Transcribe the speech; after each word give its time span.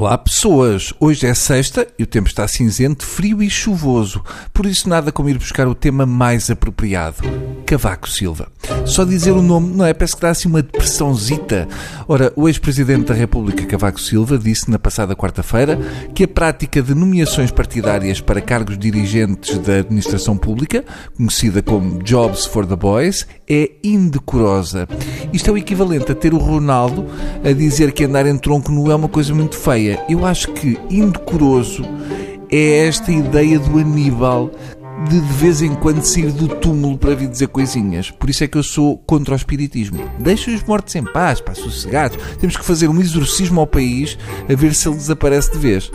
Olá 0.00 0.16
pessoas, 0.16 0.94
hoje 0.98 1.26
é 1.26 1.34
sexta 1.34 1.86
e 1.98 2.04
o 2.04 2.06
tempo 2.06 2.26
está 2.26 2.48
cinzento, 2.48 3.04
frio 3.04 3.42
e 3.42 3.50
chuvoso, 3.50 4.24
por 4.50 4.64
isso 4.64 4.88
nada 4.88 5.12
como 5.12 5.28
ir 5.28 5.36
buscar 5.36 5.68
o 5.68 5.74
tema 5.74 6.06
mais 6.06 6.48
apropriado, 6.48 7.18
Cavaco 7.70 8.08
Silva. 8.08 8.48
Só 8.84 9.04
dizer 9.04 9.30
o 9.30 9.40
nome, 9.40 9.76
não 9.76 9.84
é? 9.84 9.94
Parece 9.94 10.16
que 10.16 10.22
dá 10.22 10.30
assim 10.30 10.48
uma 10.48 10.60
depressãozita. 10.60 11.68
Ora, 12.08 12.32
o 12.34 12.48
ex-presidente 12.48 13.04
da 13.04 13.14
República, 13.14 13.64
Cavaco 13.64 14.00
Silva, 14.00 14.36
disse 14.36 14.68
na 14.68 14.76
passada 14.76 15.14
quarta-feira 15.14 15.78
que 16.12 16.24
a 16.24 16.28
prática 16.28 16.82
de 16.82 16.96
nomeações 16.96 17.52
partidárias 17.52 18.20
para 18.20 18.40
cargos 18.40 18.76
dirigentes 18.76 19.56
da 19.58 19.76
administração 19.76 20.36
pública, 20.36 20.84
conhecida 21.16 21.62
como 21.62 22.02
Jobs 22.02 22.44
for 22.44 22.66
the 22.66 22.74
Boys, 22.74 23.24
é 23.48 23.70
indecorosa. 23.84 24.88
Isto 25.32 25.50
é 25.50 25.52
o 25.52 25.56
equivalente 25.56 26.10
a 26.10 26.14
ter 26.16 26.34
o 26.34 26.38
Ronaldo 26.38 27.06
a 27.44 27.52
dizer 27.52 27.92
que 27.92 28.02
andar 28.02 28.26
em 28.26 28.36
tronco 28.36 28.72
nu 28.72 28.90
é 28.90 28.96
uma 28.96 29.08
coisa 29.08 29.32
muito 29.32 29.54
feia. 29.54 30.04
Eu 30.08 30.26
acho 30.26 30.48
que 30.54 30.76
indecoroso 30.90 31.84
é 32.50 32.88
esta 32.88 33.12
ideia 33.12 33.60
do 33.60 33.78
Aníbal 33.78 34.50
de 35.08 35.20
de 35.20 35.32
vez 35.34 35.62
em 35.62 35.74
quando 35.74 36.02
sair 36.02 36.32
do 36.32 36.48
túmulo 36.48 36.98
para 36.98 37.14
vir 37.14 37.28
dizer 37.28 37.48
coisinhas. 37.48 38.10
Por 38.10 38.28
isso 38.28 38.44
é 38.44 38.48
que 38.48 38.58
eu 38.58 38.62
sou 38.62 38.98
contra 38.98 39.34
o 39.34 39.36
espiritismo. 39.36 40.08
Deixem 40.18 40.54
os 40.54 40.62
mortos 40.62 40.94
em 40.94 41.04
paz, 41.04 41.40
pá, 41.40 41.54
sossegados. 41.54 42.18
Temos 42.38 42.56
que 42.56 42.64
fazer 42.64 42.88
um 42.88 43.00
exorcismo 43.00 43.60
ao 43.60 43.66
país 43.66 44.18
a 44.48 44.54
ver 44.54 44.74
se 44.74 44.88
ele 44.88 44.96
desaparece 44.96 45.52
de 45.52 45.58
vez. 45.58 45.90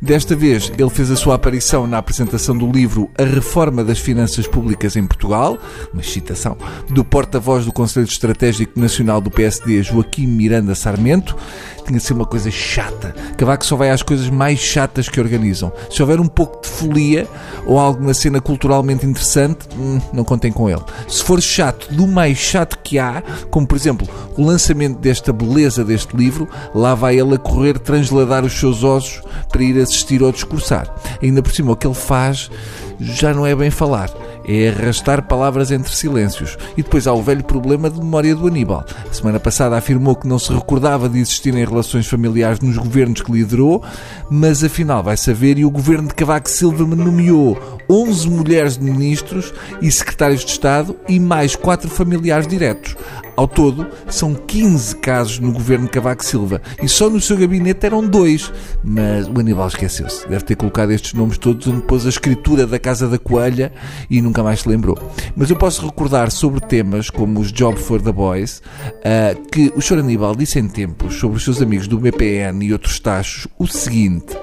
Desta 0.00 0.36
vez, 0.36 0.72
ele 0.78 0.90
fez 0.90 1.10
a 1.10 1.16
sua 1.16 1.34
aparição 1.34 1.86
na 1.86 1.98
apresentação 1.98 2.56
do 2.56 2.70
livro 2.70 3.10
A 3.18 3.24
Reforma 3.24 3.82
das 3.82 3.98
Finanças 3.98 4.46
Públicas 4.46 4.96
em 4.96 5.06
Portugal, 5.06 5.58
uma 5.92 6.02
citação, 6.02 6.56
do 6.88 7.04
porta-voz 7.04 7.64
do 7.64 7.72
Conselho 7.72 8.06
Estratégico 8.06 8.78
Nacional 8.78 9.20
do 9.20 9.30
PSD, 9.30 9.82
Joaquim 9.82 10.26
Miranda 10.26 10.74
Sarmento. 10.74 11.36
Tinha 11.84 11.98
de 11.98 12.04
ser 12.04 12.12
uma 12.12 12.26
coisa 12.26 12.50
chata. 12.50 13.14
Cavaco 13.36 13.64
só 13.64 13.74
vai 13.74 13.90
às 13.90 14.02
coisas 14.02 14.28
mais 14.28 14.58
chatas 14.58 15.08
que 15.08 15.18
organizam. 15.18 15.72
Se 15.90 16.02
houver 16.02 16.20
um 16.20 16.28
pouco 16.28 16.60
de 16.60 16.68
folia 16.68 17.26
ou 17.66 17.78
alguma 17.78 18.12
cena 18.12 18.42
culturalmente 18.48 19.04
interessante, 19.04 19.68
hum, 19.76 20.00
não 20.10 20.24
contem 20.24 20.50
com 20.50 20.70
ele. 20.70 20.80
Se 21.06 21.22
for 21.22 21.38
chato, 21.38 21.92
do 21.92 22.06
mais 22.06 22.38
chato 22.38 22.78
que 22.82 22.98
há, 22.98 23.22
como 23.50 23.66
por 23.66 23.76
exemplo 23.76 24.08
o 24.38 24.42
lançamento 24.42 24.98
desta 24.98 25.34
beleza 25.34 25.84
deste 25.84 26.16
livro, 26.16 26.48
lá 26.74 26.94
vai 26.94 27.20
ele 27.20 27.34
a 27.34 27.38
correr 27.38 27.78
transladar 27.78 28.46
os 28.46 28.58
seus 28.58 28.82
ossos 28.82 29.20
para 29.50 29.62
ir 29.62 29.78
assistir 29.78 30.22
ou 30.22 30.32
discursar. 30.32 30.88
Ainda 31.22 31.42
por 31.42 31.52
cima, 31.52 31.72
o 31.72 31.76
que 31.76 31.86
ele 31.86 31.94
faz 31.94 32.50
já 32.98 33.34
não 33.34 33.44
é 33.44 33.54
bem 33.54 33.70
falar 33.70 34.10
é 34.48 34.70
arrastar 34.70 35.22
palavras 35.28 35.70
entre 35.70 35.94
silêncios. 35.94 36.56
E 36.76 36.82
depois 36.82 37.06
há 37.06 37.12
o 37.12 37.22
velho 37.22 37.44
problema 37.44 37.90
de 37.90 37.98
memória 37.98 38.34
do 38.34 38.46
Aníbal. 38.46 38.84
A 39.08 39.12
semana 39.12 39.38
passada 39.38 39.76
afirmou 39.76 40.16
que 40.16 40.26
não 40.26 40.38
se 40.38 40.50
recordava 40.50 41.08
de 41.08 41.18
existirem 41.18 41.64
relações 41.64 42.06
familiares 42.06 42.60
nos 42.60 42.78
governos 42.78 43.20
que 43.20 43.30
liderou, 43.30 43.82
mas 44.30 44.64
afinal 44.64 45.02
vai 45.02 45.18
saber 45.18 45.58
e 45.58 45.64
o 45.66 45.70
governo 45.70 46.08
de 46.08 46.14
Cavaco 46.14 46.48
Silva 46.48 46.86
me 46.86 46.96
nomeou 46.96 47.58
11 47.90 48.30
mulheres 48.30 48.78
de 48.78 48.84
ministros 48.84 49.52
e 49.82 49.92
secretários 49.92 50.44
de 50.44 50.52
Estado 50.52 50.96
e 51.06 51.20
mais 51.20 51.54
4 51.54 51.90
familiares 51.90 52.46
diretos. 52.46 52.96
Ao 53.38 53.46
todo, 53.46 53.86
são 54.08 54.34
15 54.34 54.96
casos 54.96 55.38
no 55.38 55.52
governo 55.52 55.88
Cavaco 55.88 56.24
Silva 56.24 56.60
e 56.82 56.88
só 56.88 57.08
no 57.08 57.20
seu 57.20 57.36
gabinete 57.36 57.86
eram 57.86 58.04
dois. 58.04 58.52
Mas 58.82 59.28
o 59.28 59.38
Aníbal 59.38 59.68
esqueceu-se. 59.68 60.26
Deve 60.26 60.42
ter 60.42 60.56
colocado 60.56 60.90
estes 60.90 61.12
nomes 61.12 61.38
todos 61.38 61.68
onde 61.68 61.82
pôs 61.82 62.04
a 62.04 62.08
escritura 62.08 62.66
da 62.66 62.80
Casa 62.80 63.06
da 63.06 63.16
Coelha 63.16 63.72
e 64.10 64.20
nunca 64.20 64.42
mais 64.42 64.62
se 64.62 64.68
lembrou. 64.68 64.98
Mas 65.36 65.50
eu 65.50 65.56
posso 65.56 65.86
recordar 65.86 66.32
sobre 66.32 66.58
temas 66.58 67.10
como 67.10 67.38
os 67.38 67.52
Job 67.52 67.78
for 67.78 68.02
the 68.02 68.10
Boys 68.10 68.60
uh, 68.82 69.40
que 69.52 69.72
o 69.76 69.80
Sr. 69.80 70.00
Aníbal 70.00 70.34
disse 70.34 70.58
em 70.58 70.66
tempos 70.66 71.14
sobre 71.14 71.36
os 71.36 71.44
seus 71.44 71.62
amigos 71.62 71.86
do 71.86 71.96
BPN 71.96 72.66
e 72.66 72.72
outros 72.72 72.98
tachos 72.98 73.46
o 73.56 73.68
seguinte. 73.68 74.36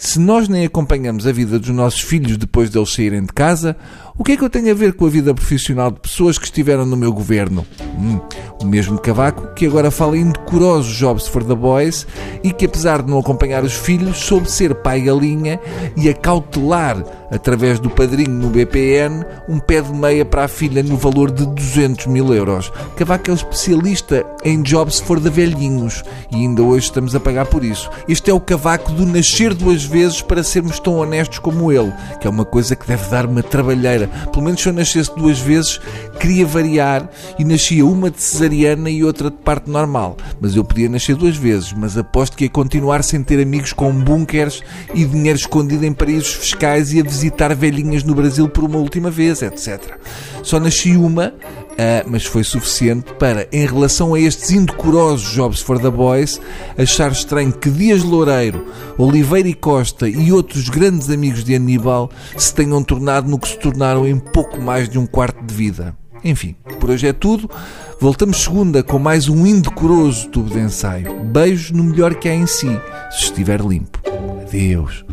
Se 0.00 0.18
nós 0.18 0.48
nem 0.48 0.64
acompanhamos 0.64 1.26
a 1.26 1.32
vida 1.32 1.58
dos 1.58 1.68
nossos 1.68 2.00
filhos 2.00 2.38
depois 2.38 2.70
deles 2.70 2.90
saírem 2.90 3.20
de 3.20 3.34
casa, 3.34 3.76
o 4.20 4.22
que 4.22 4.32
é 4.32 4.36
que 4.36 4.44
eu 4.44 4.50
tenho 4.50 4.70
a 4.70 4.74
ver 4.74 4.92
com 4.92 5.06
a 5.06 5.08
vida 5.08 5.32
profissional 5.32 5.90
de 5.90 5.98
pessoas 5.98 6.36
que 6.36 6.44
estiveram 6.44 6.84
no 6.84 6.94
meu 6.94 7.10
governo? 7.10 7.66
Hum, 7.98 8.20
o 8.60 8.66
mesmo 8.66 8.98
Cavaco 8.98 9.54
que 9.54 9.64
agora 9.64 9.90
fala 9.90 10.14
em 10.18 10.30
decorosos 10.30 10.94
Jobs 10.94 11.26
for 11.26 11.42
the 11.42 11.54
Boys 11.54 12.06
e 12.44 12.52
que, 12.52 12.66
apesar 12.66 13.00
de 13.00 13.10
não 13.10 13.18
acompanhar 13.18 13.64
os 13.64 13.72
filhos, 13.72 14.18
soube 14.18 14.50
ser 14.50 14.74
pai 14.74 15.00
galinha 15.00 15.58
e 15.96 16.06
acautelar, 16.06 17.02
através 17.30 17.78
do 17.78 17.88
padrinho 17.88 18.32
no 18.32 18.50
BPN, 18.50 19.24
um 19.48 19.58
pé 19.58 19.80
de 19.80 19.92
meia 19.92 20.24
para 20.24 20.44
a 20.44 20.48
filha 20.48 20.82
no 20.82 20.98
valor 20.98 21.30
de 21.30 21.46
200 21.46 22.06
mil 22.06 22.34
euros. 22.34 22.70
Cavaco 22.96 23.30
é 23.30 23.32
o 23.32 23.36
especialista 23.36 24.26
em 24.44 24.60
Jobs 24.60 25.00
for 25.00 25.18
the 25.18 25.30
velhinhos 25.30 26.04
e 26.30 26.36
ainda 26.36 26.62
hoje 26.62 26.86
estamos 26.86 27.14
a 27.14 27.20
pagar 27.20 27.46
por 27.46 27.64
isso. 27.64 27.88
Este 28.06 28.30
é 28.30 28.34
o 28.34 28.40
Cavaco 28.40 28.92
do 28.92 29.06
nascer 29.06 29.54
duas 29.54 29.82
vezes 29.82 30.20
para 30.20 30.42
sermos 30.42 30.78
tão 30.78 30.96
honestos 30.96 31.38
como 31.38 31.72
ele, 31.72 31.92
que 32.20 32.26
é 32.26 32.30
uma 32.30 32.44
coisa 32.44 32.76
que 32.76 32.86
deve 32.86 33.08
dar 33.08 33.24
uma 33.24 33.42
trabalheira 33.42 34.09
pelo 34.32 34.44
menos 34.44 34.60
se 34.60 34.68
eu 34.68 34.72
nascesse 34.72 35.14
duas 35.16 35.38
vezes, 35.38 35.80
queria 36.18 36.46
variar 36.46 37.08
e 37.38 37.44
nascia 37.44 37.84
uma 37.84 38.10
de 38.10 38.20
cesariana 38.20 38.90
e 38.90 39.04
outra 39.04 39.30
de 39.30 39.36
parte 39.36 39.70
normal. 39.70 40.16
Mas 40.40 40.56
eu 40.56 40.64
podia 40.64 40.88
nascer 40.88 41.16
duas 41.16 41.36
vezes, 41.36 41.72
mas 41.72 41.96
aposto 41.96 42.36
que 42.36 42.44
ia 42.44 42.50
continuar 42.50 43.02
sem 43.02 43.22
ter 43.22 43.40
amigos 43.40 43.72
com 43.72 43.92
bunkers 43.92 44.62
e 44.94 45.04
dinheiro 45.04 45.38
escondido 45.38 45.84
em 45.84 45.92
paraísos 45.92 46.32
fiscais 46.34 46.92
e 46.92 47.00
a 47.00 47.02
visitar 47.02 47.54
velhinhas 47.54 48.04
no 48.04 48.14
Brasil 48.14 48.48
por 48.48 48.64
uma 48.64 48.78
última 48.78 49.10
vez, 49.10 49.42
etc. 49.42 49.98
Só 50.42 50.58
nasci 50.58 50.96
uma 50.96 51.34
Uh, 51.70 52.04
mas 52.06 52.26
foi 52.26 52.44
suficiente 52.44 53.12
para, 53.14 53.48
em 53.50 53.64
relação 53.64 54.12
a 54.12 54.20
estes 54.20 54.50
indecorosos 54.50 55.32
Jobs 55.32 55.60
for 55.60 55.78
the 55.78 55.88
Boys, 55.88 56.40
achar 56.76 57.10
estranho 57.10 57.52
que 57.52 57.70
Dias 57.70 58.02
Loureiro, 58.02 58.66
Oliveira 58.98 59.48
e 59.48 59.54
Costa 59.54 60.08
e 60.08 60.30
outros 60.30 60.68
grandes 60.68 61.08
amigos 61.08 61.42
de 61.42 61.54
Aníbal 61.54 62.10
se 62.36 62.54
tenham 62.54 62.82
tornado 62.82 63.30
no 63.30 63.38
que 63.38 63.48
se 63.48 63.58
tornaram 63.58 64.06
em 64.06 64.18
pouco 64.18 64.60
mais 64.60 64.88
de 64.88 64.98
um 64.98 65.06
quarto 65.06 65.42
de 65.44 65.54
vida. 65.54 65.96
Enfim, 66.22 66.54
por 66.78 66.90
hoje 66.90 67.06
é 67.06 67.12
tudo. 67.12 67.50
Voltamos 67.98 68.42
segunda 68.42 68.82
com 68.82 68.98
mais 68.98 69.28
um 69.28 69.46
indecoroso 69.46 70.28
tubo 70.28 70.50
de 70.50 70.58
ensaio. 70.58 71.24
Beijos 71.24 71.70
no 71.70 71.84
melhor 71.84 72.14
que 72.14 72.28
há 72.28 72.34
em 72.34 72.46
si, 72.46 72.68
se 73.10 73.24
estiver 73.24 73.60
limpo. 73.60 73.98
Adeus. 74.42 75.04